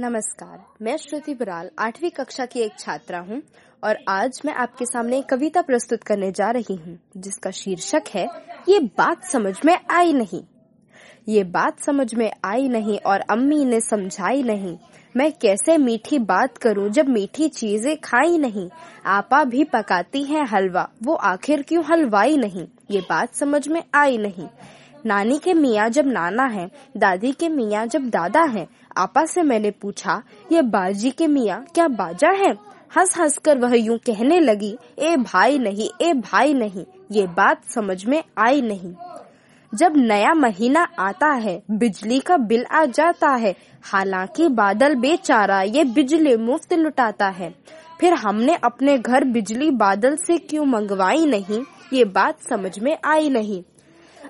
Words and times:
नमस्कार, 0.00 0.58
मैं 0.82 0.96
श्रुति 0.96 1.34
बराल, 1.34 1.70
आठवीं 1.78 2.10
कक्षा 2.10 2.46
की 2.46 2.60
एक 2.60 2.72
छात्रा 2.78 3.18
हूँ 3.18 3.42
और 3.84 3.98
आज 4.08 4.40
मैं 4.44 4.54
आपके 4.54 4.84
सामने 4.84 5.18
एक 5.18 5.26
कविता 5.26 5.62
प्रस्तुत 5.62 6.02
करने 6.02 6.30
जा 6.32 6.50
रही 6.50 6.74
हूँ, 6.74 6.98
जिसका 7.16 7.50
शीर्षक 7.50 8.02
है, 8.14 8.28
ये 8.68 8.78
बात 8.78 9.24
समझ 9.24 9.54
में 9.64 9.78
आई 9.90 10.12
नहीं। 10.12 10.42
ये 11.28 11.44
बात 11.44 11.80
समझ 11.80 12.14
में 12.14 12.30
आई 12.44 12.68
नहीं 12.68 12.98
और 12.98 13.20
अम्मी 13.20 13.64
ने 13.64 13.80
समझाई 13.80 14.42
नहीं। 14.42 14.76
मैं 15.16 15.32
कैसे 15.32 15.78
मीठी 15.78 16.18
बात 16.18 16.58
करूँ 16.58 16.88
जब 16.88 17.08
मीठी 17.08 17.48
चीज़ें 17.48 17.96
खाई 17.96 18.38
नहीं? 18.38 18.68
आपा 19.06 19.44
भी 19.44 19.64
पकाती 19.64 20.22
है 20.24 20.46
हलवा, 20.46 20.88
वो 21.02 21.14
आखिर 21.14 21.62
क्यों 21.62 21.84
हलवाई 21.84 22.36
नहीं? 22.36 22.66
ये 22.90 23.00
बात 23.00 23.34
समझ 23.34 23.68
में 23.68 23.82
आई 23.94 24.18
नहीं। 24.18 24.48
नानी 25.06 25.38
के 25.38 25.54
मियाँ 25.54 25.88
जब 25.88 26.06
नाना 26.06 26.44
है, 26.44 26.70
दादी 26.96 27.32
के 27.32 27.48
मियाँ 27.48 27.86
जब 27.86 28.08
दादा 28.08 28.42
है, 28.42 28.66
आपा 28.96 29.24
से 29.26 29.42
मैंने 29.42 29.70
पूछा, 29.70 30.22
ये 30.52 30.62
बाजी 30.62 31.10
के 31.10 31.26
मियाँ 31.26 31.64
क्या 31.74 31.88
बाजा 31.88 32.30
है? 32.30 32.50
हंस 32.96 33.16
हंस 33.18 33.38
कर 33.38 33.58
वह 33.58 33.74
यूँ 33.74 33.98
कहने 33.98 34.40
लगी, 34.40 34.76
ए 34.98 35.16
भाई 35.16 35.58
नहीं, 35.58 35.88
ए 36.00 36.12
भाई 36.12 36.54
नहीं, 36.54 36.84
ये 37.12 37.26
बात 37.26 37.64
समझ 37.64 38.04
में 38.04 38.22
आई 38.38 38.62
नहीं। 38.62 38.94
जब 39.72 39.96
नया 39.96 40.34
महीना 40.34 40.82
आता 40.98 41.28
है, 41.28 41.62
बिजली 41.70 42.20
का 42.20 42.36
बिल 42.36 42.64
आ 42.72 42.84
जाता 42.84 43.30
है, 43.34 43.54
हालाँकि 43.82 44.48
बादल 44.48 44.94
बेचारा 44.94 45.62
ये 45.62 45.84
बिजली 45.84 46.36
मुफ़्त 46.36 46.72
लुटाता 46.72 47.28
है। 47.28 47.54
फिर 48.00 48.14
हमने 48.14 48.54
अपने 48.54 48.98
घर 48.98 49.24
बिजली 49.24 49.70
बादल 49.70 50.16
से 50.16 50.38
क्यों 50.38 50.64
मंगवाई 50.64 51.26
नहीं, 51.26 51.62
ये 51.92 52.04
बात 52.04 52.42
समझ 52.50 52.78
में 52.78 52.96
आई 53.04 53.28
नहीं। 53.30 53.62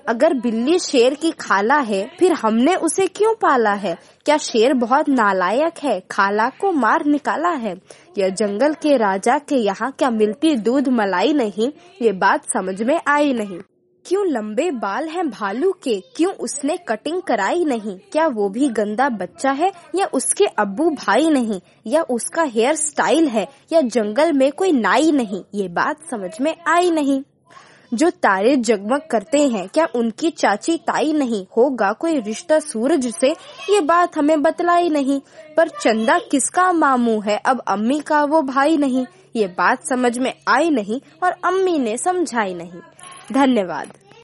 अगर 0.07 0.33
बिल्ली 0.33 0.79
शेर 0.79 1.13
की 1.13 1.31
खाला 1.31 1.77
है, 1.77 2.11
फिर 2.19 2.33
हमने 2.33 2.75
उसे 2.75 3.07
क्यों 3.07 3.33
पाला 3.33 3.73
है? 3.73 3.97
क्या 4.25 4.37
शेर 4.37 4.73
बहुत 4.73 5.09
नालायक 5.09 5.73
है, 5.83 5.99
खाला 6.11 6.49
को 6.49 6.71
मार 6.71 7.05
निकाला 7.05 7.49
है? 7.49 7.81
या 8.17 8.29
जंगल 8.29 8.73
के 8.73 8.97
राजा 8.97 9.37
के 9.37 9.55
यहाँ 9.55 9.91
क्या 9.91 10.09
मिलती 10.09 10.55
दूध 10.55 10.87
मलाई 10.87 11.33
नहीं? 11.33 11.71
ये 12.01 12.11
बात 12.11 12.43
समझ 12.43 12.83
में 12.83 12.99
आई 13.07 13.33
नहीं। 13.33 13.59
क्यों 14.05 14.25
लंबे 14.27 14.71
बाल 14.71 15.07
हैं 15.07 15.29
भालू 15.29 15.71
के? 15.71 16.03
क्यों 16.15 16.33
उसने 16.33 16.77
कटिंग 16.77 17.21
कराई 17.21 17.65
नहीं? 17.65 17.97
क्या 18.11 18.27
वो 18.27 18.49
भी 18.49 18.69
गंदा 18.69 19.09
बच्चा 19.09 19.51
है, 19.51 19.71
या 19.95 20.05
उसके 20.05 20.45
अब्बू 20.45 20.89
भाई 20.89 21.29
नहीं? 21.29 21.61
या 21.87 22.01
उसका 22.01 22.43
हेयर 22.43 22.75
स्टाइल 22.75 23.27
है, 23.27 23.47
या 23.71 23.81
जंगल 23.81 24.33
में 24.33 24.51
कोई 24.51 24.71
नाई 24.71 25.11
नहीं? 25.11 25.43
ये 25.53 25.67
बात 25.67 25.97
समझ 26.11 26.31
में 26.41 26.55
आई 26.67 26.91
नहीं। 26.91 27.23
जो 27.93 28.09
तारे 28.09 28.55
जगमग 28.55 29.01
करते 29.11 29.47
हैं, 29.47 29.67
क्या 29.67 29.87
उनकी 29.95 30.29
चाची 30.29 30.77
ताई 30.77 31.13
नहीं? 31.13 31.45
होगा 31.57 31.91
कोई 31.91 32.19
रिश्ता 32.19 32.59
सूरज 32.59 33.13
से? 33.13 33.29
ये 33.69 33.81
बात 33.81 34.17
हमें 34.17 34.41
बतलाई 34.41 34.89
नहीं। 34.89 35.21
पर 35.57 35.67
चंदा 35.67 36.19
किसका 36.19 36.71
मामू 36.71 37.19
है? 37.19 37.37
अब 37.37 37.63
अम्मी 37.67 37.99
का 37.99 38.23
वो 38.23 38.41
भाई 38.41 38.77
नहीं। 38.77 39.05
ये 39.35 39.47
बात 39.47 39.87
समझ 39.87 40.17
में 40.17 40.33
आई 40.47 40.69
नहीं 40.69 41.01
और 41.23 41.31
अम्मी 41.31 41.79
ने 41.79 41.97
समझाई 41.97 42.53
नहीं। 42.53 42.79
धन्यवाद। 43.33 43.93